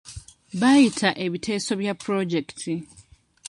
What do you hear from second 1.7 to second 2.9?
bya pulojekiti.